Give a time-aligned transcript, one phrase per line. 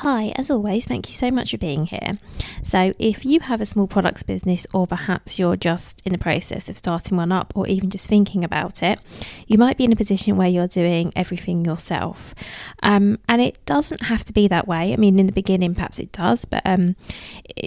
[0.00, 2.18] Hi, as always, thank you so much for being here.
[2.62, 6.70] So, if you have a small products business, or perhaps you're just in the process
[6.70, 8.98] of starting one up, or even just thinking about it,
[9.46, 12.34] you might be in a position where you're doing everything yourself.
[12.82, 14.94] Um, and it doesn't have to be that way.
[14.94, 16.96] I mean, in the beginning, perhaps it does, but um,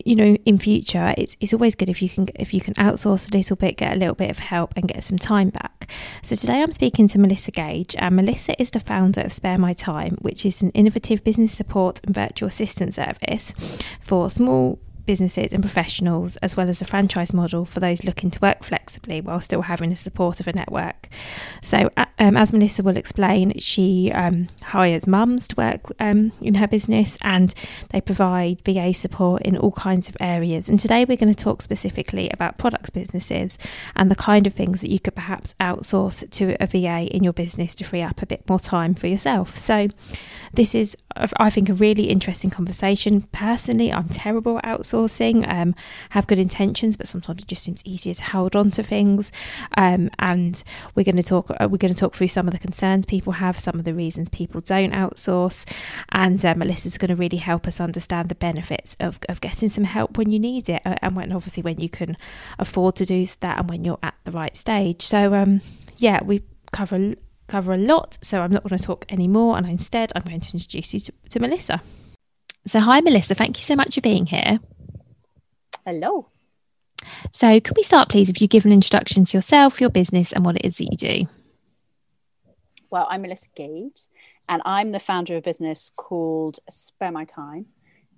[0.03, 3.31] you know, in future, it's, it's always good if you can if you can outsource
[3.31, 5.87] a little bit, get a little bit of help, and get some time back.
[6.23, 9.73] So today, I'm speaking to Melissa Gage, and Melissa is the founder of Spare My
[9.73, 13.53] Time, which is an innovative business support and virtual assistant service
[14.01, 18.39] for small businesses and professionals, as well as a franchise model for those looking to
[18.39, 21.09] work flexibly while still having the support of a network.
[21.61, 26.67] So, um, as Melissa will explain, she um, hires mums to work um, in her
[26.67, 27.53] business and
[27.89, 30.69] they provide VA support in all kinds of areas.
[30.69, 33.57] And today we're going to talk specifically about products businesses
[33.95, 37.33] and the kind of things that you could perhaps outsource to a VA in your
[37.33, 39.57] business to free up a bit more time for yourself.
[39.57, 39.89] So,
[40.53, 43.23] this is, I think, a really interesting conversation.
[43.31, 45.75] Personally, I'm terrible at outsourcing, um,
[46.11, 49.31] have good intentions, but sometimes it just seems easier to hold on to things.
[49.77, 50.63] Um, and
[50.95, 53.33] we're going to talk, uh, we're going to talk through some of the concerns people
[53.33, 55.69] have, some of the reasons people don't outsource,
[56.09, 59.83] and um, Melissa's going to really help us understand the benefits of, of getting some
[59.83, 62.17] help when you need it, uh, and when obviously when you can
[62.59, 65.01] afford to do that, and when you're at the right stage.
[65.01, 65.61] So, um,
[65.97, 67.15] yeah, we cover
[67.47, 69.57] cover a lot, so I'm not going to talk anymore.
[69.57, 71.81] And instead, I'm going to introduce you to, to Melissa.
[72.65, 73.35] So, hi, Melissa.
[73.35, 74.59] Thank you so much for being here.
[75.85, 76.29] Hello.
[77.31, 80.45] So, could we start, please, if you give an introduction to yourself, your business, and
[80.45, 81.27] what it is that you do?
[82.89, 84.03] Well, I'm Melissa Gage,
[84.47, 87.65] and I'm the founder of a business called Spare My Time.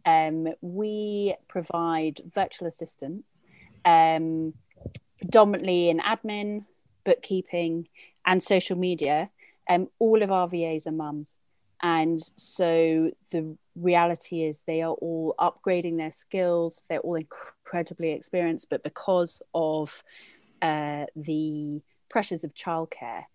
[0.05, 3.41] Um, we provide virtual assistants,
[3.83, 4.53] um,
[5.17, 6.65] predominantly in admin,
[7.03, 7.87] bookkeeping,
[8.27, 9.31] and social media,
[9.67, 11.39] um, all of our VAs are mums.
[11.81, 18.69] And so the reality is they are all upgrading their skills, they're all incredibly experienced,
[18.69, 20.03] but because of
[20.61, 23.25] uh, the pressures of childcare,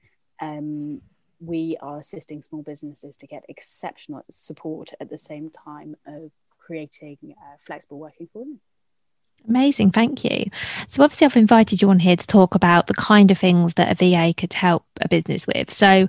[0.40, 1.00] um,
[1.40, 7.18] we are assisting small businesses to get exceptional support at the same time of creating
[7.24, 8.60] uh, flexible working for them.
[9.48, 10.50] Amazing, thank you.
[10.88, 13.90] So, obviously, I've invited you on here to talk about the kind of things that
[13.90, 15.70] a VA could help a business with.
[15.70, 16.08] So,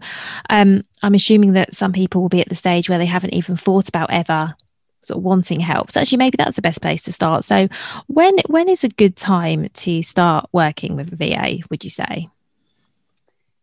[0.50, 3.56] um, I'm assuming that some people will be at the stage where they haven't even
[3.56, 4.56] thought about ever
[5.02, 5.92] sort of wanting help.
[5.92, 7.46] So, actually, maybe that's the best place to start.
[7.46, 7.68] So,
[8.08, 11.60] when when is a good time to start working with a VA?
[11.70, 12.30] Would you say?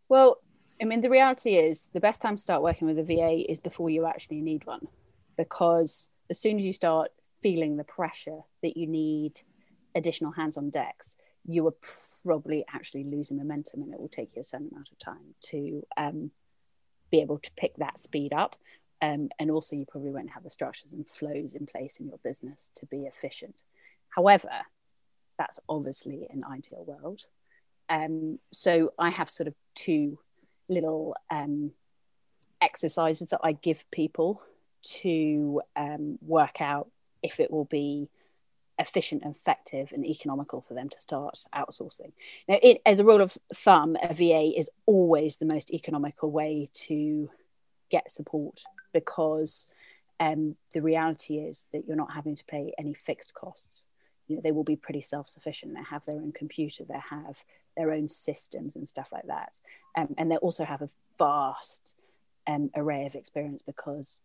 [0.07, 0.41] Well,
[0.81, 3.61] I mean, the reality is the best time to start working with a VA is
[3.61, 4.87] before you actually need one,
[5.37, 7.11] because as soon as you start
[7.41, 9.41] feeling the pressure that you need
[9.95, 11.73] additional hands on decks, you are
[12.23, 15.83] probably actually losing momentum and it will take you a certain amount of time to
[15.97, 16.31] um,
[17.11, 18.55] be able to pick that speed up.
[19.01, 22.19] Um, and also, you probably won't have the structures and flows in place in your
[22.23, 23.63] business to be efficient.
[24.09, 24.49] However,
[25.37, 27.21] that's obviously an ideal world.
[27.89, 30.19] Um, so, I have sort of two
[30.67, 31.71] little um,
[32.61, 34.41] exercises that I give people
[34.81, 36.89] to um, work out
[37.23, 38.09] if it will be
[38.77, 42.13] efficient and effective and economical for them to start outsourcing.
[42.47, 46.67] Now, it, as a rule of thumb, a VA is always the most economical way
[46.73, 47.29] to
[47.89, 48.63] get support
[48.93, 49.67] because
[50.19, 53.85] um, the reality is that you're not having to pay any fixed costs.
[54.27, 55.73] You know, they will be pretty self-sufficient.
[55.73, 56.83] They have their own computer.
[56.83, 57.43] They have
[57.75, 59.59] their own systems and stuff like that.
[59.97, 61.95] Um, and they also have a vast
[62.47, 64.21] um, array of experience because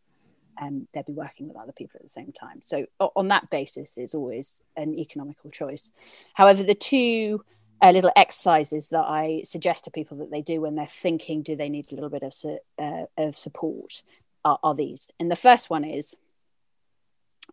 [0.60, 2.60] um, they'll be working with other people at the same time.
[2.62, 5.90] So on that basis, it's always an economical choice.
[6.34, 7.44] However, the two
[7.82, 11.56] uh, little exercises that I suggest to people that they do when they're thinking, do
[11.56, 14.02] they need a little bit of, su- uh, of support,
[14.44, 15.10] are, are, these.
[15.18, 16.14] And the first one is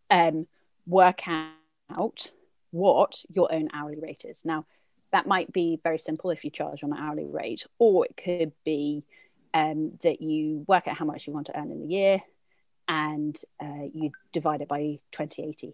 [0.10, 0.48] um,
[0.86, 2.32] work out
[2.72, 4.46] what your own hourly rate is.
[4.46, 4.66] Now,
[5.12, 8.54] that might be very simple if you charge on an hourly rate, or it could
[8.64, 9.04] be
[9.54, 12.22] um, that you work out how much you want to earn in the year
[12.88, 15.74] and uh, you divide it by 2080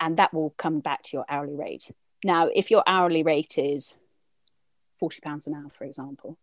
[0.00, 1.90] and that will come back to your hourly rate
[2.24, 3.94] now if your hourly rate is
[4.98, 6.38] 40 pounds an hour for example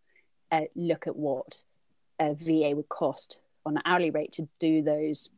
[0.50, 1.64] uh, look at what
[2.18, 5.28] a va would cost on an hourly rate to do those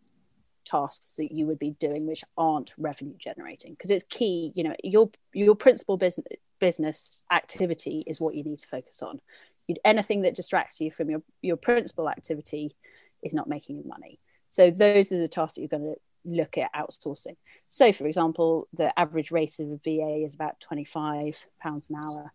[0.64, 4.74] tasks that you would be doing which aren't revenue generating because it's key you know
[4.82, 6.26] your your principal business
[6.58, 9.20] business activity is what you need to focus on
[9.84, 12.74] anything that distracts you from your your principal activity
[13.22, 16.56] is not making you money so those are the tasks that you're going to look
[16.58, 17.36] at outsourcing.
[17.68, 21.34] So, for example, the average rate of a VA is about £25
[21.64, 22.32] an hour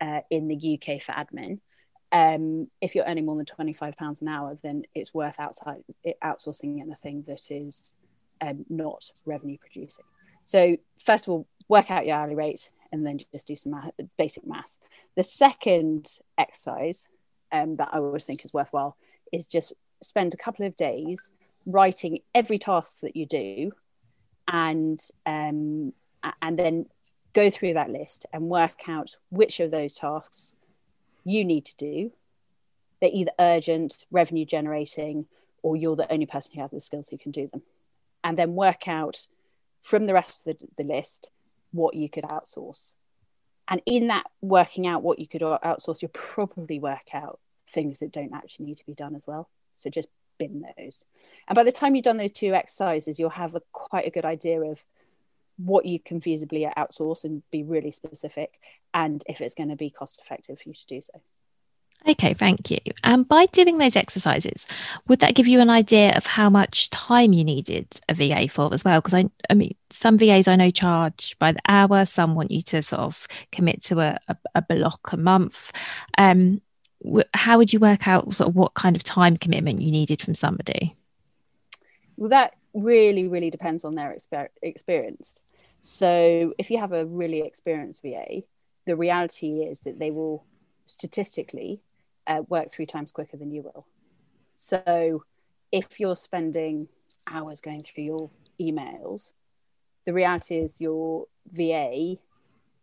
[0.00, 1.60] uh, in the UK for admin.
[2.10, 5.82] Um, if you're earning more than £25 an hour, then it's worth outside
[6.24, 7.94] outsourcing anything that is
[8.40, 10.04] um, not revenue producing.
[10.44, 13.90] So, first of all, work out your hourly rate and then just do some math,
[14.16, 14.78] basic maths.
[15.16, 16.08] The second
[16.38, 17.08] exercise
[17.52, 18.96] um, that I would think is worthwhile
[19.32, 19.72] is just
[20.02, 21.30] spend a couple of days
[21.66, 23.72] writing every task that you do
[24.46, 25.92] and um,
[26.42, 26.86] and then
[27.34, 30.54] go through that list and work out which of those tasks
[31.24, 32.12] you need to do.
[33.00, 35.26] They're either urgent revenue generating
[35.62, 37.62] or you're the only person who has the skills who can do them.
[38.24, 39.26] And then work out
[39.80, 41.30] from the rest of the, the list
[41.72, 42.92] what you could outsource.
[43.68, 47.38] And in that working out what you could outsource you'll probably work out
[47.68, 49.48] things that don't actually need to be done as well.
[49.74, 51.04] So just bin those.
[51.46, 54.24] And by the time you've done those two exercises, you'll have a, quite a good
[54.24, 54.84] idea of
[55.58, 58.58] what you can feasibly outsource and be really specific,
[58.94, 61.20] and if it's going to be cost effective for you to do so.
[62.08, 62.78] Okay, thank you.
[63.02, 64.66] And by doing those exercises,
[65.08, 68.72] would that give you an idea of how much time you needed a VA for
[68.72, 69.00] as well?
[69.00, 72.06] Because I, I mean, some VAs I know charge by the hour.
[72.06, 75.72] Some want you to sort of commit to a, a, a block a month.
[76.16, 76.62] Um,
[77.34, 80.34] how would you work out sort of what kind of time commitment you needed from
[80.34, 80.96] somebody?
[82.16, 85.42] Well, that really, really depends on their exper- experience.
[85.80, 88.42] So, if you have a really experienced VA,
[88.86, 90.44] the reality is that they will
[90.86, 91.80] statistically
[92.26, 93.86] uh, work three times quicker than you will.
[94.54, 95.24] So,
[95.70, 96.88] if you're spending
[97.30, 98.30] hours going through your
[98.60, 99.32] emails,
[100.04, 102.16] the reality is your VA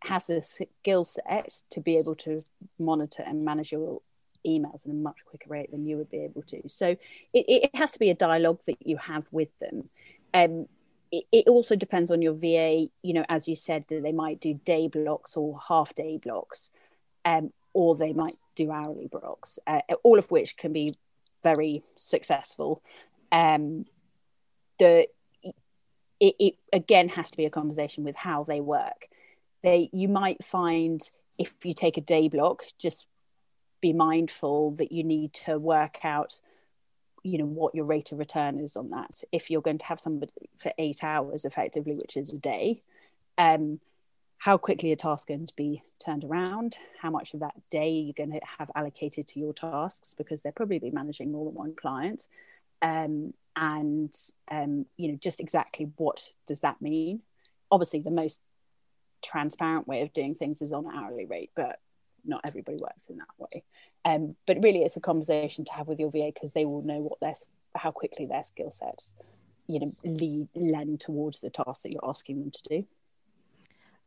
[0.00, 2.42] has a skill set to be able to
[2.78, 4.00] monitor and manage your
[4.46, 6.62] emails at a much quicker rate than you would be able to.
[6.68, 6.88] So
[7.32, 9.88] it, it has to be a dialogue that you have with them.
[10.32, 10.66] Um,
[11.12, 14.54] it, also depends on your VA, you know, as you said, that they might do
[14.64, 16.70] day blocks or half day blocks,
[17.24, 20.94] um, or they might do hourly blocks, uh, all of which can be
[21.42, 22.82] very successful.
[23.30, 23.86] Um,
[24.78, 25.08] the
[26.18, 29.08] it, it again has to be a conversation with how they work.
[29.62, 31.00] They you might find
[31.38, 33.06] if you take a day block, just
[33.80, 36.40] be mindful that you need to work out
[37.26, 39.22] you know what your rate of return is on that.
[39.32, 42.82] If you're going to have somebody for eight hours effectively which is a day
[43.38, 43.80] um
[44.38, 46.76] how quickly a task is going to be turned around?
[47.00, 50.14] How much of that day you're going to have allocated to your tasks?
[50.14, 52.26] Because they'll probably be managing more than one client.
[52.82, 54.14] Um, and
[54.50, 57.22] um, you know just exactly what does that mean?
[57.70, 58.40] Obviously the most
[59.24, 61.80] transparent way of doing things is on an hourly rate but
[62.26, 63.64] not everybody works in that way.
[64.06, 67.00] Um, but really, it's a conversation to have with your VA because they will know
[67.00, 67.34] what their
[67.74, 69.16] how quickly their skill sets,
[69.66, 72.86] you know, lead lend towards the task that you're asking them to do.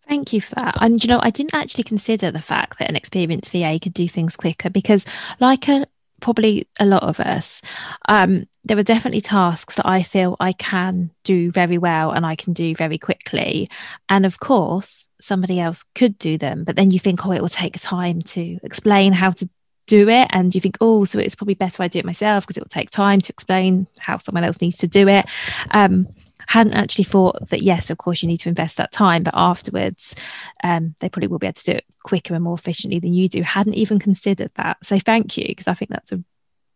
[0.08, 0.78] Thank you for that.
[0.80, 4.08] And you know, I didn't actually consider the fact that an experienced VA could do
[4.08, 5.06] things quicker because,
[5.42, 5.86] like a
[6.22, 7.62] probably a lot of us,
[8.08, 12.38] um, there are definitely tasks that I feel I can do very well and I
[12.38, 13.70] can do very quickly.
[14.08, 17.50] And of course, somebody else could do them, but then you think, oh, it will
[17.50, 19.50] take time to explain how to
[19.90, 20.28] do it.
[20.32, 22.70] And you think, oh, so it's probably better I do it myself because it will
[22.70, 25.26] take time to explain how someone else needs to do it.
[25.72, 26.08] Um,
[26.48, 30.16] hadn't actually thought that yes of course you need to invest that time but afterwards
[30.64, 33.30] um, they probably will be able to do it quicker and more efficiently than you
[33.30, 36.24] do hadn't even considered that so thank you because i think that's a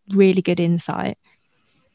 [0.10, 1.18] really good insight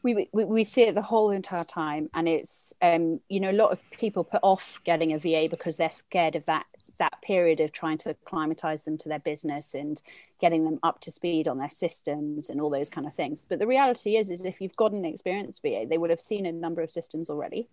[0.02, 3.52] we, we, we see it the whole entire time and it's um, you know a
[3.52, 6.66] lot of people put off getting a va because they're scared of that
[6.98, 10.02] that period of trying to acclimatize them to their business and
[10.40, 13.42] getting them up to speed on their systems and all those kind of things.
[13.48, 16.46] But the reality is, is if you've got an experienced VA, they would have seen
[16.46, 17.68] a number of systems already.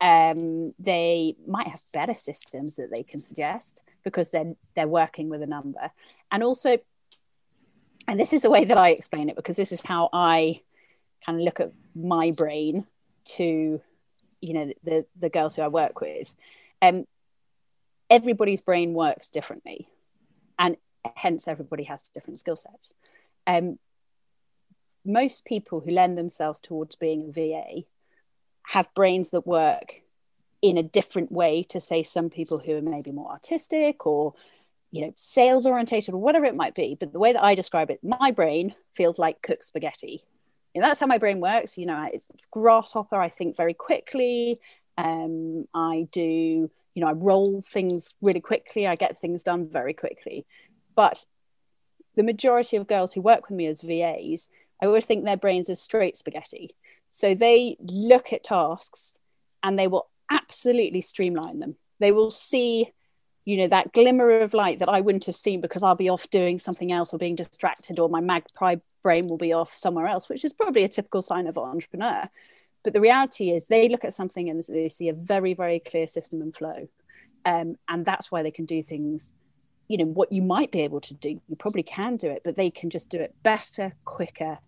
[0.00, 5.40] Um, they might have better systems that they can suggest because they're they're working with
[5.40, 5.90] a number,
[6.30, 6.78] and also,
[8.08, 10.60] and this is the way that I explain it because this is how I
[11.24, 12.86] kind of look at my brain
[13.24, 13.80] to,
[14.40, 16.34] you know, the the girls who I work with.
[16.82, 17.06] Um,
[18.14, 19.88] everybody's brain works differently
[20.56, 20.76] and
[21.16, 22.94] hence everybody has different skill sets.
[23.44, 23.78] Um,
[25.04, 27.82] most people who lend themselves towards being a va
[28.68, 30.02] have brains that work
[30.62, 34.32] in a different way to say some people who are maybe more artistic or
[34.92, 36.96] you know sales orientated or whatever it might be.
[36.98, 40.22] But the way that i describe it my brain feels like cooked spaghetti.
[40.74, 41.76] And that's how my brain works.
[41.76, 42.08] You know
[42.52, 44.60] grasshopper i think very quickly.
[44.96, 49.94] Um, i do you know, I roll things really quickly, I get things done very
[49.94, 50.46] quickly.
[50.94, 51.26] But
[52.14, 54.48] the majority of girls who work with me as VAs,
[54.80, 56.74] I always think their brains are straight spaghetti.
[57.10, 59.18] So they look at tasks
[59.62, 61.76] and they will absolutely streamline them.
[61.98, 62.92] They will see,
[63.44, 66.30] you know, that glimmer of light that I wouldn't have seen because I'll be off
[66.30, 70.28] doing something else or being distracted, or my magpie brain will be off somewhere else,
[70.28, 72.28] which is probably a typical sign of an entrepreneur.
[72.84, 76.06] But the reality is, they look at something and they see a very, very clear
[76.06, 76.88] system and flow.
[77.44, 79.34] Um, and that's why they can do things,
[79.88, 81.40] you know, what you might be able to do.
[81.48, 84.58] You probably can do it, but they can just do it better, quicker,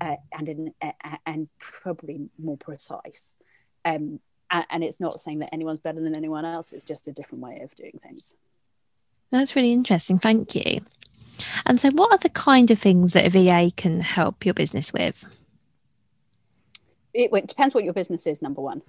[0.00, 3.36] uh, and in, uh, and probably more precise.
[3.84, 4.20] Um,
[4.50, 7.60] and it's not saying that anyone's better than anyone else, it's just a different way
[7.62, 8.34] of doing things.
[9.30, 10.18] That's really interesting.
[10.18, 10.80] Thank you.
[11.66, 14.92] And so, what are the kind of things that a VA can help your business
[14.92, 15.24] with?
[17.14, 18.82] It, it depends what your business is number one.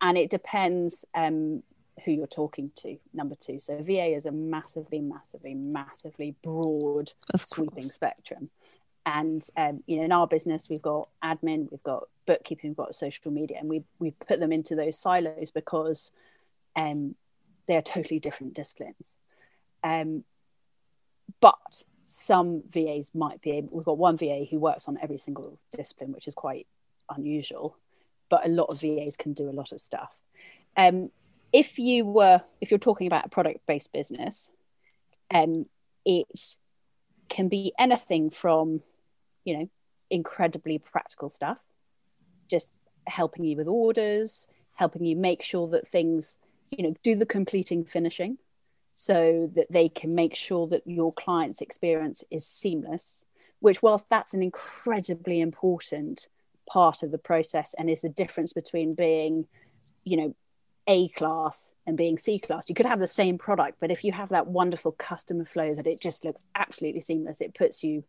[0.00, 1.62] And it depends um,
[2.04, 3.58] who you're talking to number two.
[3.58, 8.50] So va is a massively massively massively broad sweeping spectrum.
[9.06, 12.94] And um, you know in our business we've got admin we've got bookkeeping we've got
[12.94, 16.12] social media and we we put them into those silos because
[16.76, 17.14] um,
[17.66, 19.18] they're totally different disciplines.
[19.82, 20.24] Um,
[21.40, 25.58] but some vas might be able we've got one va who works on every single
[25.70, 26.66] discipline which is quite
[27.16, 27.76] unusual,
[28.28, 30.12] but a lot of VAs can do a lot of stuff.
[30.76, 31.10] Um,
[31.52, 34.50] if you were, if you're talking about a product based business,
[35.32, 35.66] um,
[36.04, 36.56] it
[37.28, 38.82] can be anything from,
[39.44, 39.70] you know,
[40.10, 41.58] incredibly practical stuff,
[42.48, 42.68] just
[43.06, 46.38] helping you with orders, helping you make sure that things,
[46.70, 48.38] you know, do the completing finishing
[48.92, 53.24] so that they can make sure that your client's experience is seamless,
[53.60, 56.28] which, whilst that's an incredibly important
[56.68, 59.46] part of the process and is the difference between being
[60.04, 60.34] you know
[60.86, 62.68] a class and being c class.
[62.68, 65.86] You could have the same product but if you have that wonderful customer flow that
[65.86, 68.04] it just looks absolutely seamless it puts you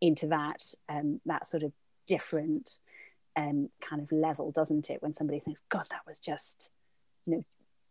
[0.00, 1.72] into that um, that sort of
[2.06, 2.78] different
[3.36, 5.02] um, kind of level doesn't it?
[5.02, 6.70] When somebody thinks god that was just
[7.26, 7.44] you know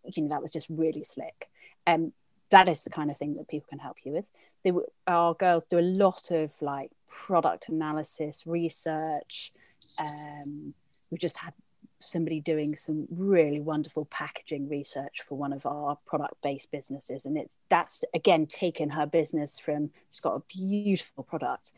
[0.05, 1.49] you know that was just really slick.
[1.85, 2.13] Um,
[2.49, 4.29] that is the kind of thing that people can help you with.
[4.63, 4.71] They
[5.07, 9.51] our girls do a lot of like product analysis research
[9.99, 10.73] um,
[11.09, 11.53] we've just had
[11.99, 17.37] somebody doing some really wonderful packaging research for one of our product based businesses and
[17.37, 21.71] it's that's again taken her business from she's got a beautiful product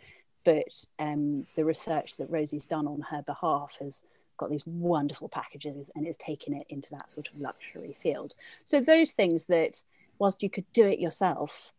[0.43, 4.03] but um, the research that rosie's done on her behalf has
[4.37, 8.35] got these wonderful packages and it's taken it into that sort of luxury field.
[8.63, 9.81] So those things that
[10.19, 11.71] whilst you could do it yourself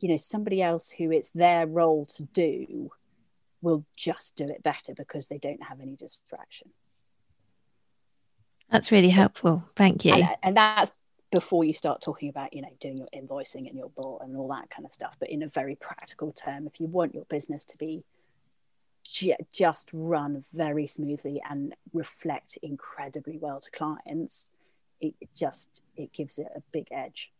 [0.00, 2.90] you know somebody else who it's their role to do
[3.62, 6.72] will just do it better because they don't have any distractions.
[8.70, 9.64] That's really helpful.
[9.76, 10.14] Thank you.
[10.14, 10.92] And, and, that's
[11.32, 14.48] before you start talking about, you know, doing your invoicing and your bill and all
[14.48, 15.16] that kind of stuff.
[15.18, 18.04] But in a very practical term, if you want your business to be
[19.52, 24.50] just run very smoothly and reflect incredibly well to clients,
[25.00, 27.32] it just it gives it a big edge.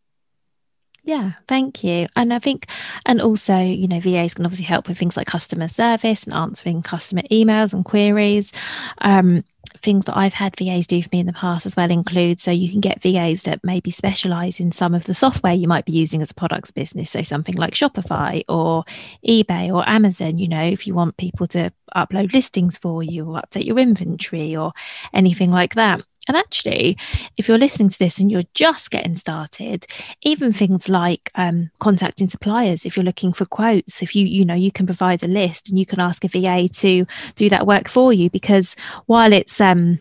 [1.03, 2.09] Yeah, thank you.
[2.15, 2.67] And I think,
[3.07, 6.83] and also, you know, VAs can obviously help with things like customer service and answering
[6.83, 8.53] customer emails and queries.
[9.01, 9.43] Um,
[9.83, 12.51] things that I've had VAs do for me in the past as well include so
[12.51, 15.93] you can get VAs that maybe specialize in some of the software you might be
[15.93, 17.11] using as a products business.
[17.11, 18.85] So something like Shopify or
[19.27, 23.41] eBay or Amazon, you know, if you want people to upload listings for you or
[23.41, 24.73] update your inventory or
[25.15, 26.05] anything like that.
[26.31, 26.97] And actually,
[27.37, 29.85] if you're listening to this and you're just getting started,
[30.23, 34.55] even things like um, contacting suppliers, if you're looking for quotes, if you you know
[34.55, 37.89] you can provide a list and you can ask a VA to do that work
[37.89, 39.99] for you, because while it's um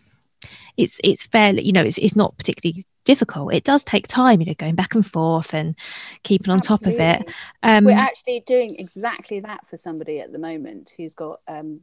[0.77, 3.51] it's it's fairly you know it's it's not particularly difficult.
[3.51, 5.73] It does take time, you know, going back and forth and
[6.21, 6.95] keeping on Absolutely.
[6.95, 7.33] top of it.
[7.63, 11.79] Um, We're actually doing exactly that for somebody at the moment who's got, um,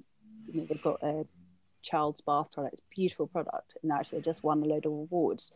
[0.47, 1.27] you know, they've got a
[1.87, 5.53] child's bath product, beautiful product, and actually just won a load of awards.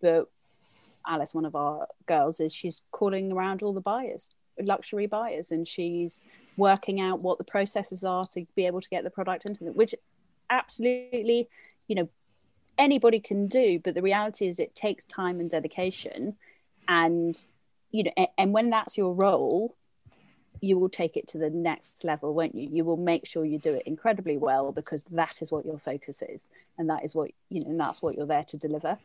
[0.00, 0.28] But
[1.06, 5.68] Alice, one of our girls, is she's calling around all the buyers, luxury buyers, and
[5.68, 6.24] she's
[6.56, 9.74] working out what the processes are to be able to get the product into them,
[9.74, 9.94] which
[10.50, 11.48] absolutely,
[11.88, 12.08] you know,
[12.78, 13.78] anybody can do.
[13.78, 16.36] But the reality is, it takes time and dedication,
[16.88, 17.44] and
[17.90, 19.76] you know, and when that's your role,
[20.60, 22.68] you will take it to the next level, won't you?
[22.70, 26.22] You will make sure you do it incredibly well because that is what your focus
[26.22, 28.98] is, and that is what you know, and that's what you're there to deliver.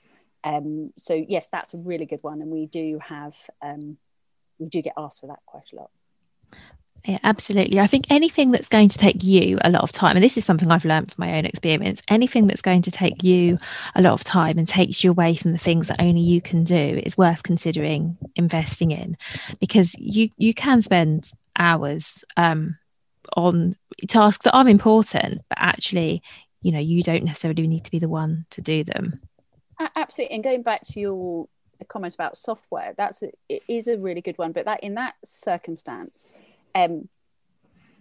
[0.43, 3.97] Um, so yes, that's a really good one, and we do have um,
[4.57, 5.91] we do get asked for that quite a lot.
[7.05, 7.79] Yeah, absolutely.
[7.79, 10.45] I think anything that's going to take you a lot of time, and this is
[10.45, 13.57] something I've learned from my own experience, anything that's going to take you
[13.95, 16.63] a lot of time and takes you away from the things that only you can
[16.63, 19.17] do is worth considering investing in
[19.59, 22.77] because you you can spend hours um,
[23.35, 23.75] on
[24.07, 26.21] tasks that are important, but actually,
[26.61, 29.21] you know, you don't necessarily need to be the one to do them.
[29.95, 30.35] Absolutely.
[30.35, 31.47] And going back to your
[31.87, 34.51] comment about software, that's it is a really good one.
[34.51, 36.27] But that in that circumstance,
[36.75, 37.09] um,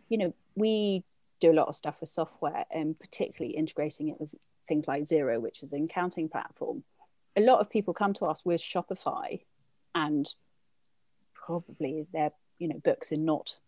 [0.08, 1.04] you know, we
[1.40, 4.34] do a lot of stuff with software and particularly integrating it with
[4.66, 6.84] things like Xero, which is an accounting platform.
[7.36, 9.40] A lot of people come to us with Shopify
[9.94, 10.34] and
[11.34, 13.60] probably their, you know, books are not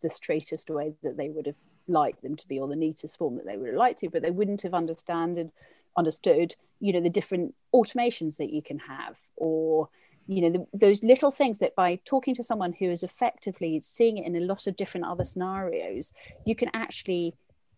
[0.00, 1.56] the straightest way that they would have
[1.86, 4.22] liked them to be or the neatest form that they would have liked to, but
[4.22, 5.52] they wouldn't have understood
[5.96, 9.88] understood you know the different automations that you can have or
[10.26, 14.18] you know the, those little things that by talking to someone who is effectively seeing
[14.18, 16.12] it in a lot of different other scenarios
[16.44, 17.34] you can actually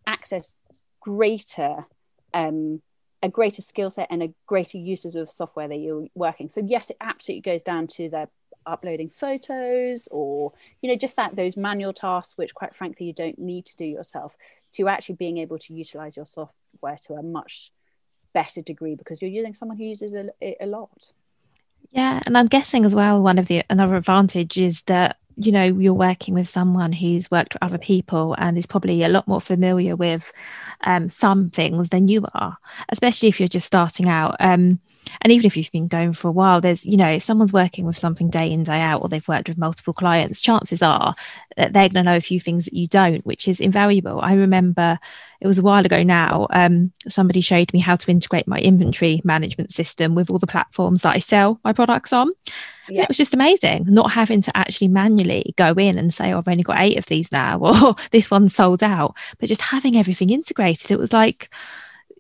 [0.07, 0.55] access
[1.01, 1.87] greater
[2.33, 2.83] um,
[3.23, 6.91] a greater skill set and a greater uses of software that you're working so yes
[6.91, 8.29] it absolutely goes down to the
[8.67, 13.39] uploading photos or you know just that those manual tasks which quite frankly you don't
[13.39, 14.37] need to do yourself
[14.73, 17.71] to actually being able to utilize your software to a much
[18.35, 21.13] better degree because you're using someone who uses it a lot.
[21.95, 25.63] Yeah, and I'm guessing as well one of the another advantage is that you know
[25.63, 29.41] you're working with someone who's worked with other people and is probably a lot more
[29.41, 30.33] familiar with
[30.83, 34.35] um, some things than you are, especially if you're just starting out.
[34.41, 34.81] Um,
[35.21, 37.85] and even if you've been going for a while there's you know if someone's working
[37.85, 41.15] with something day in day out or they've worked with multiple clients chances are
[41.57, 44.21] that they're going to know a few things that you don't which is invaluable.
[44.21, 44.99] I remember
[45.41, 49.21] it was a while ago now um, somebody showed me how to integrate my inventory
[49.25, 52.31] management system with all the platforms that i sell my products on.
[52.89, 53.03] Yeah.
[53.03, 56.49] it was just amazing not having to actually manually go in and say oh, i've
[56.49, 59.17] only got eight of these now or this one's sold out.
[59.39, 61.53] But just having everything integrated it was like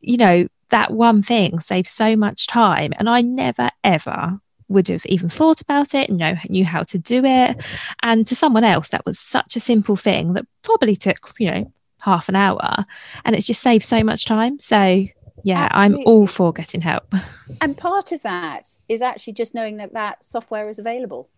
[0.00, 2.92] you know that one thing saves so much time.
[2.98, 7.24] And I never, ever would have even thought about it, know knew how to do
[7.24, 7.56] it.
[8.02, 11.72] And to someone else, that was such a simple thing that probably took, you know,
[12.00, 12.84] half an hour.
[13.24, 14.58] And it's just saved so much time.
[14.58, 15.06] So
[15.44, 16.04] yeah, Absolutely.
[16.04, 17.14] I'm all for getting help.
[17.60, 21.28] And part of that is actually just knowing that that software is available.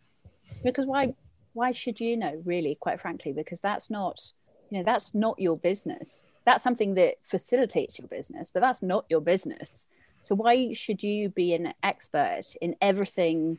[0.64, 1.14] Because why
[1.52, 4.32] why should you know really quite frankly because that's not
[4.70, 6.30] you know that's not your business.
[6.44, 9.86] That's something that facilitates your business but that's not your business.
[10.20, 13.58] So why should you be an expert in everything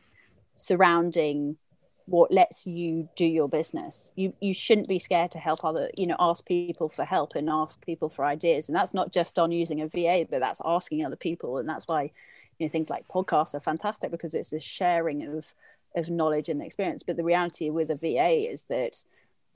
[0.54, 1.56] surrounding
[2.06, 4.12] what lets you do your business?
[4.16, 7.48] You you shouldn't be scared to help other you know ask people for help and
[7.48, 8.68] ask people for ideas.
[8.68, 11.58] And that's not just on using a va but that's asking other people.
[11.58, 12.10] And that's why
[12.58, 15.54] you know things like podcasts are fantastic because it's this sharing of
[15.96, 17.02] of knowledge and experience.
[17.02, 19.04] But the reality with a va is that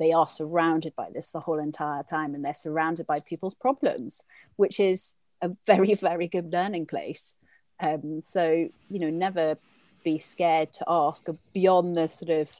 [0.03, 4.25] they are surrounded by this the whole entire time and they're surrounded by people's problems
[4.57, 7.35] which is a very very good learning place.
[7.81, 9.57] Um, so you know never
[10.05, 12.51] be scared to ask beyond the sort of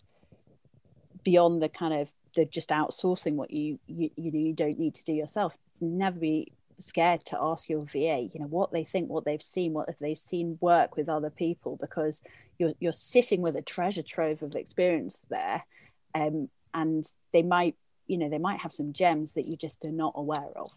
[1.25, 4.95] beyond the kind of the just outsourcing what you you, you know you don't need
[4.97, 5.57] to do yourself.
[5.81, 9.73] Never be scared to ask your VA, you know, what they think, what they've seen,
[9.73, 12.23] what have they've seen work with other people, because
[12.59, 15.65] you're you're sitting with a treasure trove of experience there,
[16.15, 19.93] um, and they might you know they might have some gems that you just are
[19.93, 20.71] not aware of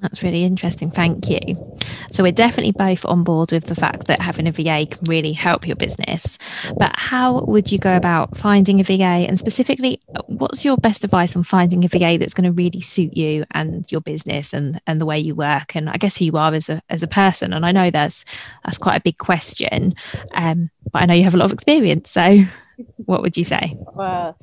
[0.00, 0.90] that's really interesting.
[0.90, 1.78] Thank you.
[2.10, 5.32] So, we're definitely both on board with the fact that having a VA can really
[5.32, 6.38] help your business.
[6.76, 9.26] But how would you go about finding a VA?
[9.26, 13.16] And specifically, what's your best advice on finding a VA that's going to really suit
[13.16, 15.74] you and your business and, and the way you work?
[15.74, 17.52] And I guess who you are as a, as a person.
[17.52, 18.24] And I know that's,
[18.64, 19.94] that's quite a big question,
[20.34, 22.10] um, but I know you have a lot of experience.
[22.10, 22.44] So,
[23.04, 23.76] what would you say?
[23.94, 24.38] Well,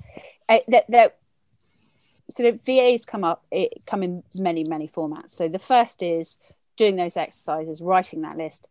[0.47, 1.17] That that
[2.29, 5.29] sort of VAs come up it come in many many formats.
[5.29, 6.38] So the first is
[6.75, 8.67] doing those exercises, writing that list.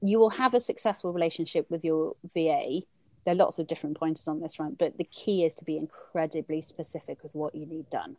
[0.00, 2.80] you will have a successful relationship with your VA.
[3.24, 5.76] There are lots of different pointers on this front, but the key is to be
[5.76, 8.16] incredibly specific with what you need done.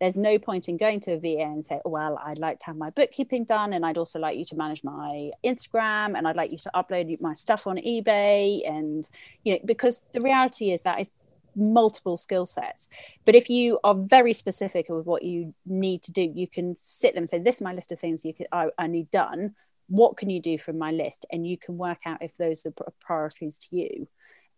[0.00, 2.66] There's no point in going to a VA and say, oh, well, I'd like to
[2.66, 6.36] have my bookkeeping done, and I'd also like you to manage my Instagram, and I'd
[6.36, 9.08] like you to upload my stuff on eBay, and
[9.42, 11.10] you know, because the reality is that is
[11.58, 12.88] multiple skill sets.
[13.24, 17.14] But if you are very specific with what you need to do, you can sit
[17.14, 19.54] them and say, "This is my list of things you could I, I need done.
[19.88, 22.72] What can you do from my list?" And you can work out if those are
[23.00, 24.08] priorities to you.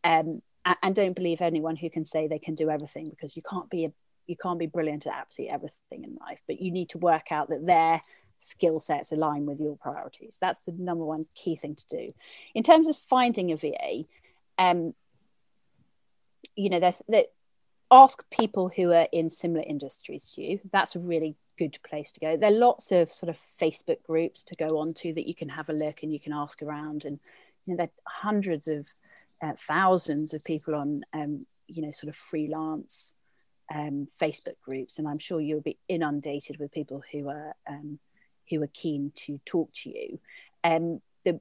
[0.04, 0.42] Um,
[0.82, 3.86] and don't believe anyone who can say they can do everything because you can't be
[3.86, 3.92] a,
[4.26, 6.42] you can't be brilliant at absolutely everything in life.
[6.46, 8.02] But you need to work out that their
[8.38, 10.38] skill sets align with your priorities.
[10.40, 12.12] That's the number one key thing to do.
[12.54, 14.04] In terms of finding a VA,
[14.58, 14.94] um,
[16.56, 17.26] you know, there's that
[17.90, 20.60] ask people who are in similar industries to you.
[20.72, 22.36] That's a really good place to go.
[22.36, 25.48] There are lots of sort of Facebook groups to go on to that you can
[25.48, 27.04] have a look and you can ask around.
[27.04, 27.18] And
[27.66, 28.86] you know, there are hundreds of
[29.42, 33.12] uh, thousands of people on, um, you know, sort of freelance
[33.74, 37.98] um, Facebook groups, and I'm sure you'll be inundated with people who are um,
[38.48, 40.18] who are keen to talk to you.
[40.64, 41.40] Um, the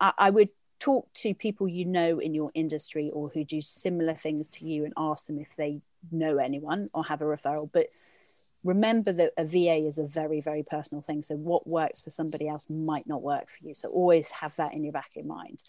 [0.00, 0.50] I, I would
[0.82, 4.84] talk to people you know in your industry or who do similar things to you
[4.84, 7.70] and ask them if they know anyone or have a referral.
[7.72, 7.86] But
[8.64, 11.22] remember that a VA is a very, very personal thing.
[11.22, 13.74] So what works for somebody else might not work for you.
[13.74, 15.62] So always have that in your back in mind.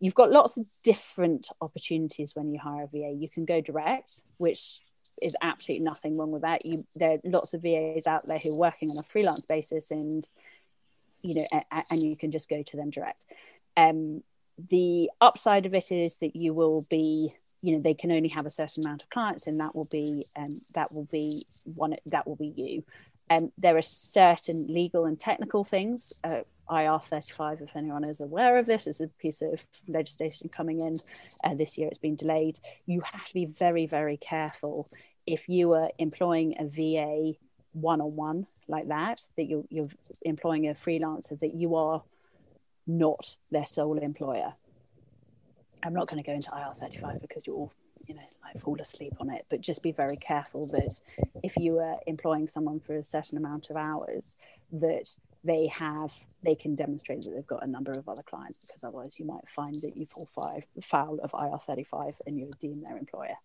[0.00, 3.12] You've got lots of different opportunities when you hire a VA.
[3.16, 4.80] You can go direct, which
[5.22, 6.66] is absolutely nothing wrong with that.
[6.66, 9.92] You there are lots of VAs out there who are working on a freelance basis
[9.92, 10.28] and
[11.22, 13.24] you know, and, and you can just go to them direct.
[13.76, 14.22] Um,
[14.58, 18.46] the upside of it is that you will be you know they can only have
[18.46, 22.26] a certain amount of clients and that will be um, that will be one that
[22.26, 22.84] will be you.
[23.28, 28.66] Um, there are certain legal and technical things uh, IR35 if anyone is aware of
[28.66, 31.00] this is a piece of legislation coming in
[31.42, 31.88] uh, this year.
[31.88, 32.60] It's been delayed.
[32.86, 34.88] You have to be very very careful.
[35.26, 37.36] If you are employing a VA
[37.72, 39.88] one-on-one like that that you're, you're
[40.22, 42.02] employing a freelancer that you are
[42.86, 44.54] not their sole employer.
[45.82, 47.72] I'm not going to go into IR35 because you'll,
[48.06, 51.00] you know, like fall asleep on it, but just be very careful that
[51.42, 54.36] if you are employing someone for a certain amount of hours,
[54.72, 58.84] that they have they can demonstrate that they've got a number of other clients because
[58.84, 60.28] otherwise you might find that you fall
[60.80, 63.36] foul of IR35 and you're deemed their employer.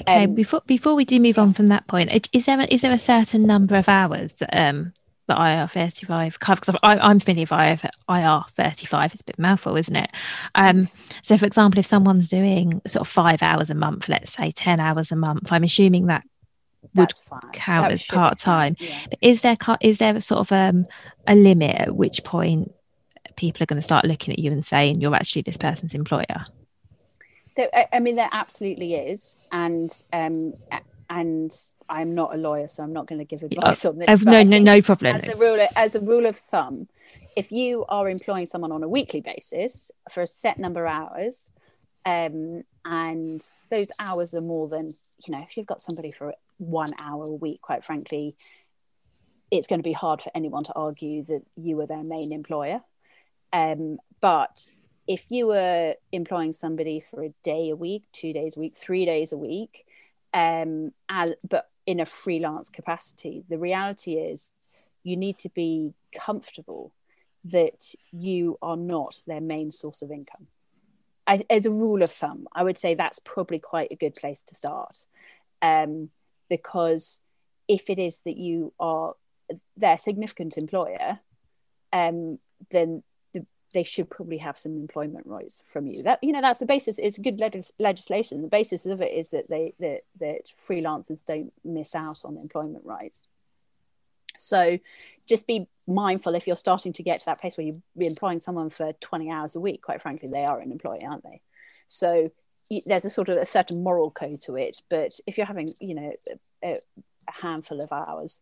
[0.00, 2.82] Okay, um, before before we do move on from that point, is there a, is
[2.82, 4.92] there a certain number of hours that um
[5.28, 9.12] the IR35 cover because I'm familiar with IR35.
[9.12, 10.10] It's a bit mouthful, isn't it?
[10.54, 10.88] Um,
[11.22, 14.80] so, for example, if someone's doing sort of five hours a month, let's say 10
[14.80, 16.24] hours a month, I'm assuming that
[16.94, 17.12] would
[17.52, 18.74] count that as part time.
[18.80, 18.98] Yeah.
[19.10, 20.86] But is there is there a sort of um,
[21.26, 22.72] a limit at which point
[23.36, 26.46] people are going to start looking at you and saying you're actually this person's employer?
[27.92, 30.54] I mean, there absolutely is, and um,
[31.10, 31.50] and
[31.88, 34.24] I'm not a lawyer, so I'm not going to give advice on this.
[34.24, 35.16] no, no, no problem.
[35.16, 36.88] As a rule, as a rule of thumb,
[37.36, 41.50] if you are employing someone on a weekly basis for a set number of hours,
[42.04, 44.94] um, and those hours are more than
[45.26, 48.36] you know, if you've got somebody for one hour a week, quite frankly,
[49.50, 52.80] it's going to be hard for anyone to argue that you were their main employer.
[53.52, 54.70] Um, but
[55.06, 59.06] if you were employing somebody for a day a week, two days a week, three
[59.06, 59.86] days a week,
[60.34, 63.44] um, as, but in a freelance capacity.
[63.48, 64.52] The reality is
[65.02, 66.92] you need to be comfortable
[67.44, 70.48] that you are not their main source of income.
[71.26, 74.42] I, as a rule of thumb, I would say that's probably quite a good place
[74.44, 75.06] to start.
[75.62, 76.10] Um,
[76.48, 77.20] because
[77.68, 79.14] if it is that you are
[79.76, 81.20] their significant employer,
[81.92, 82.38] um,
[82.70, 83.02] then
[83.74, 86.02] they should probably have some employment rights from you.
[86.02, 86.98] That you know that's the basis.
[86.98, 88.42] It's good legis- legislation.
[88.42, 92.84] The basis of it is that they that that freelancers don't miss out on employment
[92.84, 93.28] rights.
[94.36, 94.78] So,
[95.26, 98.70] just be mindful if you're starting to get to that place where you're employing someone
[98.70, 99.82] for 20 hours a week.
[99.82, 101.40] Quite frankly, they are an employee, aren't they?
[101.88, 102.30] So
[102.86, 104.82] there's a sort of a certain moral code to it.
[104.88, 106.12] But if you're having you know
[106.62, 106.76] a,
[107.26, 108.40] a handful of hours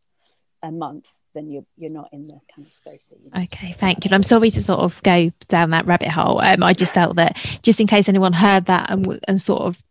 [0.62, 3.45] a month, then you're you're not in the kind of space that you.
[3.45, 4.11] Okay, thank you.
[4.12, 6.40] I'm sorry to sort of go down that rabbit hole.
[6.40, 9.83] Um, I just felt that just in case anyone heard that and, and sort of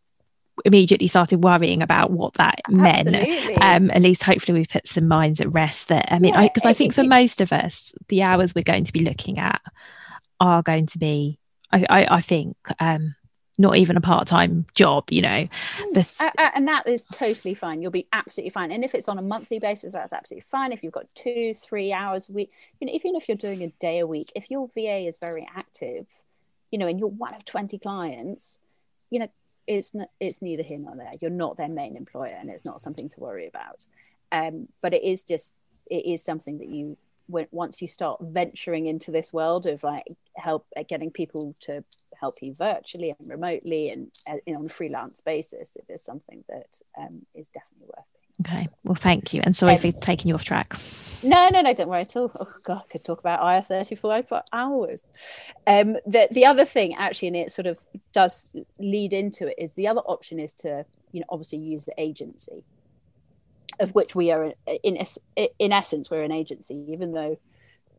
[0.63, 3.07] immediately started worrying about what that meant.
[3.61, 5.89] Um, at least hopefully we've put some minds at rest.
[5.89, 8.63] That I mean, because yeah, I, I, think for most of us, the hours we're
[8.63, 9.61] going to be looking at
[10.39, 11.39] are going to be,
[11.71, 12.55] I, I, I think.
[12.79, 13.15] Um,
[13.57, 15.47] not even a part-time job you know.
[15.77, 17.81] Mm, but and that is totally fine.
[17.81, 18.71] You'll be absolutely fine.
[18.71, 20.71] And if it's on a monthly basis that's absolutely fine.
[20.71, 23.67] If you've got two three hours a week you know even if you're doing a
[23.79, 26.05] day a week if your va is very active
[26.71, 28.59] you know and you're one of 20 clients
[29.09, 29.29] you know
[29.67, 31.11] it's not, it's neither here nor there.
[31.21, 33.87] You're not their main employer and it's not something to worry about.
[34.31, 35.53] Um, but it is just
[35.89, 40.05] it is something that you when once you start venturing into this world of like
[40.35, 41.83] help uh, getting people to
[42.19, 46.43] help you virtually and remotely and uh, on a freelance basis If it is something
[46.49, 48.67] that um, is definitely worth it okay.
[48.83, 49.41] well thank you.
[49.43, 50.75] And sorry um, for taking you off track.
[51.23, 52.31] No no no don't worry at all.
[52.39, 55.07] Oh god i could talk about ir34 for hours.
[55.67, 57.79] Um the the other thing actually and it sort of
[58.13, 61.99] does lead into it is the other option is to you know obviously use the
[61.99, 62.63] agency
[63.79, 64.97] of which we are in
[65.59, 67.37] in essence we're an agency even though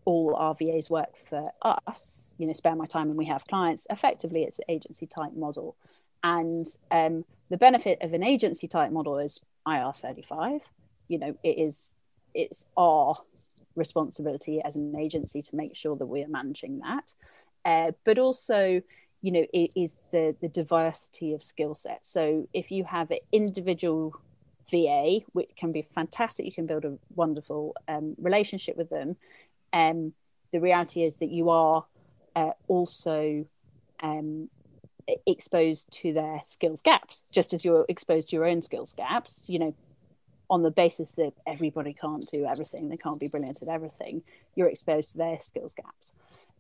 [0.07, 4.45] all RVAs work for us you know spare my time and we have clients effectively
[4.45, 5.77] it's an agency type model
[6.23, 10.63] and um, the benefit of an agency type model is IR35
[11.09, 11.95] you know it is
[12.35, 13.15] it's our
[13.75, 17.13] responsibility as an agency to make sure that we are managing that
[17.65, 18.81] uh, but also
[19.23, 23.19] you know it is the the diversity of skill sets so if you have an
[23.33, 24.15] individual
[24.71, 26.45] VA, which can be fantastic.
[26.45, 29.17] You can build a wonderful um, relationship with them.
[29.73, 30.13] Um,
[30.53, 31.85] the reality is that you are
[32.35, 33.47] uh, also
[34.01, 34.49] um,
[35.27, 39.49] exposed to their skills gaps, just as you're exposed to your own skills gaps.
[39.49, 39.75] You know,
[40.49, 44.23] on the basis that everybody can't do everything, they can't be brilliant at everything.
[44.55, 46.13] You're exposed to their skills gaps.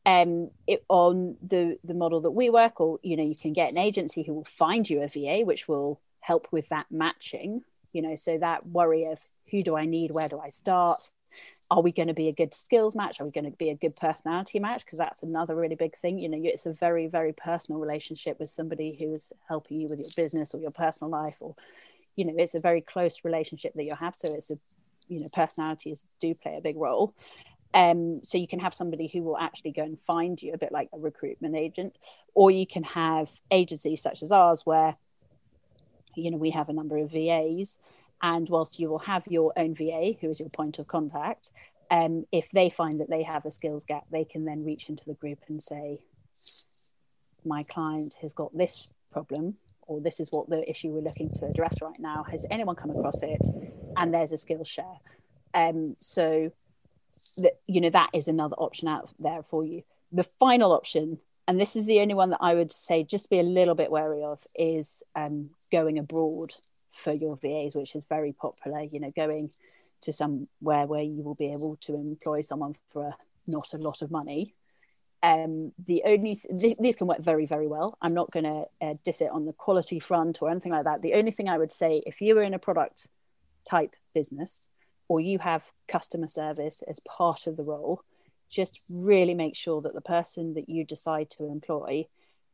[0.04, 3.70] Um, it, on the the model that we work, or you know, you can get
[3.70, 7.62] an agency who will find you a VA, which will help with that matching
[7.96, 9.18] you know so that worry of
[9.50, 11.10] who do i need where do i start
[11.70, 13.20] are we going to be a good skills match?
[13.20, 14.84] Are we going to be a good personality match?
[14.84, 18.50] Because that's another really big thing you know it's a very very personal relationship with
[18.50, 21.54] somebody who is helping you with your business or your personal life or
[22.14, 24.58] you know it's a very close relationship that you have so it's a
[25.08, 27.14] you know personalities do play a big role.
[27.74, 30.72] Um, so you can have somebody who will actually go and find you a bit
[30.72, 31.98] like a recruitment agent
[32.34, 34.96] or you can have agencies such as ours where
[36.14, 37.78] you know we have a number of VAs,
[38.26, 41.50] and whilst you will have your own VA who is your point of contact,
[41.92, 45.04] um, if they find that they have a skills gap, they can then reach into
[45.04, 46.00] the group and say,
[47.44, 51.46] my client has got this problem or this is what the issue we're looking to
[51.46, 52.24] address right now.
[52.28, 53.46] Has anyone come across it?
[53.96, 54.98] And there's a skills share.
[55.54, 56.50] Um, so
[57.36, 59.84] that you know that is another option out there for you.
[60.10, 63.38] The final option and this is the only one that I would say just be
[63.38, 66.52] a little bit wary of is um, going abroad
[66.96, 68.82] for your VAs, which is very popular.
[68.82, 69.50] You know, going
[70.02, 74.02] to somewhere where you will be able to employ someone for a, not a lot
[74.02, 74.54] of money.
[75.22, 77.96] Um, the only th- these can work very very well.
[78.02, 81.02] I'm not going to uh, diss it on the quality front or anything like that.
[81.02, 83.08] The only thing I would say, if you are in a product
[83.64, 84.68] type business
[85.08, 88.02] or you have customer service as part of the role,
[88.48, 92.06] just really make sure that the person that you decide to employ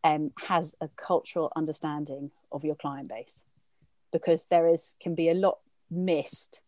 [0.05, 3.42] um, has a cultural understanding of your client base
[4.12, 5.59] because there is can be a lot
[5.90, 6.61] missed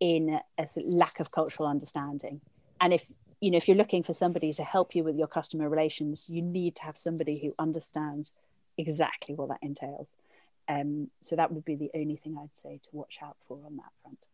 [0.00, 2.40] in a lack of cultural understanding.
[2.80, 3.06] And if
[3.40, 6.42] you know if you're looking for somebody to help you with your customer relations you
[6.42, 8.32] need to have somebody who understands
[8.76, 10.16] exactly what that entails.
[10.68, 13.76] Um, so that would be the only thing i'd say to watch out for on
[13.76, 14.26] that front.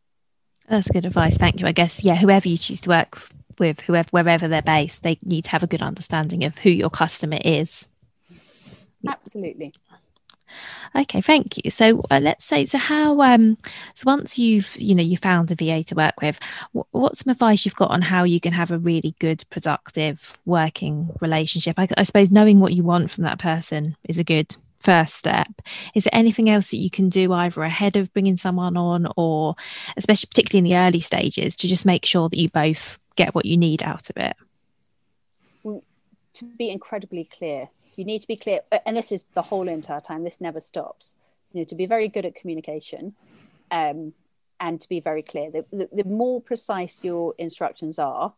[0.68, 1.36] That's good advice.
[1.36, 1.66] Thank you.
[1.66, 3.20] I guess yeah whoever you choose to work
[3.58, 6.90] with whoever wherever they're based they need to have a good understanding of who your
[6.90, 7.88] customer is.
[9.08, 9.72] Absolutely
[10.94, 11.70] okay thank you.
[11.70, 13.58] So uh, let's say so how um
[13.94, 16.38] so once you've you know you found a va to work with
[16.72, 20.36] what, what's some advice you've got on how you can have a really good productive
[20.44, 21.78] working relationship?
[21.78, 25.48] I, I suppose knowing what you want from that person is a good first step.
[25.94, 29.56] Is there anything else that you can do either ahead of bringing someone on or
[29.96, 33.46] especially particularly in the early stages to just make sure that you both get what
[33.46, 34.36] you need out of it?
[35.64, 40.00] To be incredibly clear you need to be clear and this is the whole entire
[40.00, 41.14] time this never stops
[41.52, 43.14] you know to be very good at communication
[43.70, 44.12] um,
[44.60, 48.34] and to be very clear the, the, the more precise your instructions are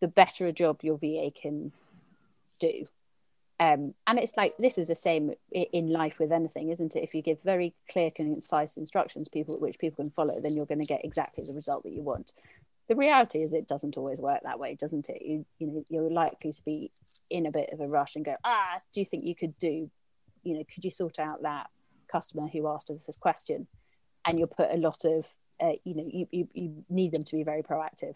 [0.00, 1.72] the better a job your va can
[2.60, 2.84] do.
[3.60, 7.02] Um, and it's like this is the same in life with anything isn't it?
[7.02, 10.78] If you give very clear concise instructions people which people can follow then you're going
[10.78, 12.32] to get exactly the result that you want
[12.88, 16.10] the reality is it doesn't always work that way doesn't it you you know you're
[16.10, 16.90] likely to be
[17.30, 19.90] in a bit of a rush and go ah do you think you could do
[20.42, 21.68] you know could you sort out that
[22.10, 23.66] customer who asked us this question
[24.26, 27.36] and you'll put a lot of uh, you know you, you you need them to
[27.36, 28.14] be very proactive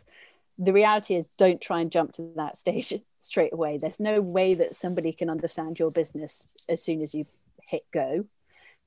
[0.59, 4.55] the reality is don't try and jump to that stage straight away there's no way
[4.55, 7.27] that somebody can understand your business as soon as you
[7.69, 8.25] hit go.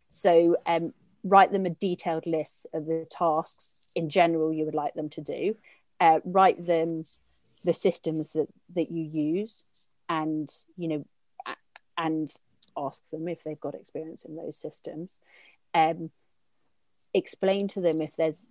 [0.09, 0.93] So um,
[1.23, 5.21] write them a detailed list of the tasks in general you would like them to
[5.21, 5.55] do.
[5.99, 7.05] Uh, write them
[7.63, 9.63] the systems that, that you use
[10.09, 11.05] and you know
[11.97, 12.33] and
[12.77, 15.19] ask them if they've got experience in those systems.
[15.73, 16.11] Um,
[17.13, 18.49] explain to them if there's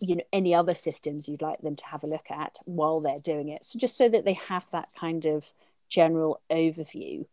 [0.00, 3.18] you know any other systems you'd like them to have a look at while they're
[3.20, 3.64] doing it.
[3.64, 5.52] So just so that they have that kind of
[5.88, 7.26] general overview.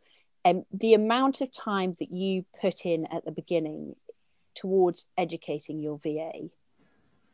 [0.45, 3.95] And um, the amount of time that you put in at the beginning
[4.55, 6.31] towards educating your va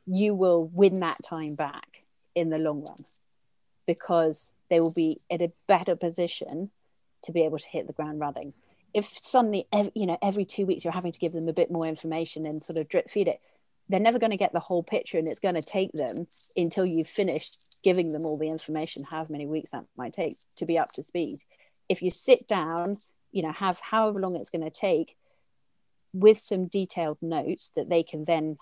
[0.08, 2.05] you will win that time back
[2.36, 3.06] in the long run
[3.88, 6.72] because they will be in a better position
[7.24, 8.54] to be able to hit the ground running.
[8.94, 11.86] If suddenly you know every two weeks you're having to give them a bit more
[11.86, 13.42] information and sort of drip feed it
[13.88, 16.86] they're never going to get the whole picture and it's going to take them until
[16.86, 20.78] you've finished giving them all the information however many weeks that might take to be
[20.78, 21.44] up to speed.
[21.90, 22.98] If you sit down
[23.32, 25.18] you know have however long it's going to take
[26.14, 28.58] with some detailed notes that they can then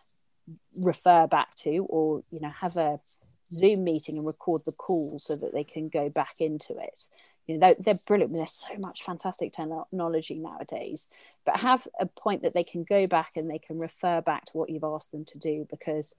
[0.76, 3.00] refer back to or you know have a
[3.54, 7.08] zoom meeting and record the call so that they can go back into it.
[7.48, 11.08] You know they're, they're brilliant there's so much fantastic technology nowadays.
[11.46, 14.58] But have a point that they can go back and they can refer back to
[14.58, 16.16] what you've asked them to do because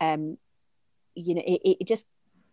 [0.00, 0.36] um
[1.14, 2.06] you know it, it just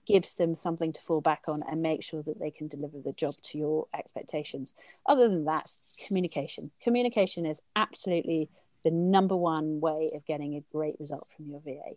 [0.05, 3.13] gives them something to fall back on and make sure that they can deliver the
[3.13, 4.73] job to your expectations.
[5.05, 5.73] Other than that
[6.05, 6.71] communication.
[6.81, 8.49] Communication is absolutely
[8.83, 11.95] the number one way of getting a great result from your va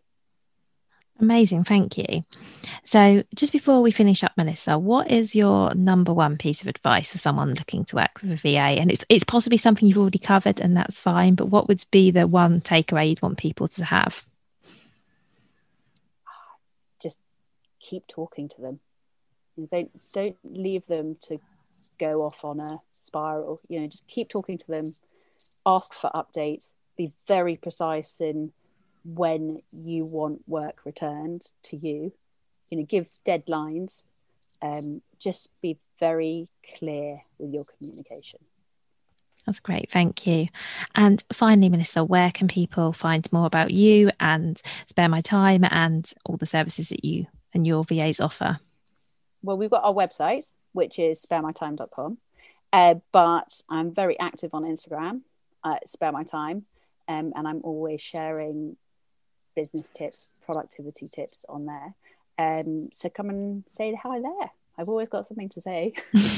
[1.20, 2.24] Amazing, thank you.
[2.82, 7.10] So, just before we finish up, Melissa, what is your number one piece of advice
[7.10, 8.80] for someone looking to work with a VA?
[8.80, 11.36] And it's it's possibly something you've already covered, and that's fine.
[11.36, 14.26] But what would be the one takeaway you'd want people to have?
[17.00, 17.20] Just
[17.78, 18.80] keep talking to them.
[19.70, 21.38] don't don't leave them to
[21.96, 23.60] go off on a spiral.
[23.68, 24.96] You know, just keep talking to them.
[25.64, 26.74] Ask for updates.
[26.96, 28.52] Be very precise in
[29.04, 32.12] when you want work returned to you.
[32.68, 34.04] You know, give deadlines.
[34.62, 38.40] Um, just be very clear with your communication.
[39.46, 39.90] That's great.
[39.90, 40.46] Thank you.
[40.94, 46.10] And finally, Melissa, where can people find more about you and spare my time and
[46.24, 48.58] all the services that you and your VAs offer?
[49.42, 52.18] Well, we've got our website, which is sparemytime.com.
[52.72, 55.20] Uh, but I'm very active on Instagram,
[55.62, 56.64] uh, spare my time.
[57.06, 58.76] Um, and I'm always sharing
[59.54, 61.94] business tips, productivity tips on there.
[62.38, 64.50] Um, so come and say hi there.
[64.76, 65.92] I've always got something to say.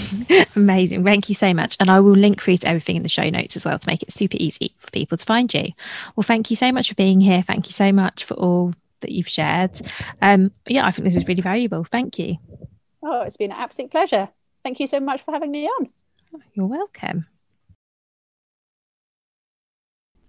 [0.56, 1.04] Amazing.
[1.04, 1.76] Thank you so much.
[1.80, 4.02] And I will link through to everything in the show notes as well to make
[4.02, 5.68] it super easy for people to find you.
[6.14, 7.42] Well, thank you so much for being here.
[7.42, 9.80] Thank you so much for all that you've shared.
[10.20, 11.84] Um, yeah, I think this is really valuable.
[11.84, 12.36] Thank you.
[13.02, 14.28] Oh, it's been an absolute pleasure.
[14.62, 15.88] Thank you so much for having me on.
[16.54, 17.26] You're welcome.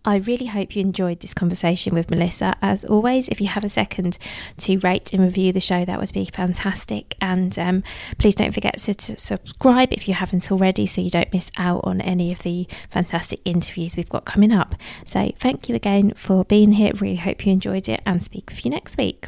[0.07, 2.55] I really hope you enjoyed this conversation with Melissa.
[2.61, 4.17] As always, if you have a second
[4.59, 7.15] to rate and review the show, that would be fantastic.
[7.19, 7.83] And um,
[8.17, 11.81] please don't forget to, to, subscribe if you haven't already so you don't miss out
[11.83, 14.75] on any of the fantastic interviews we've got coming up.
[15.05, 16.93] So, thank you again for being here.
[17.01, 19.27] Really hope you enjoyed it and speak with you next week.